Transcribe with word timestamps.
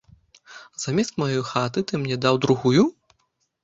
Замест 0.85 1.13
маёй 1.25 1.43
хаты 1.53 1.87
ты 1.87 2.03
мне 2.03 2.21
даў 2.27 2.45
другую? 2.47 2.93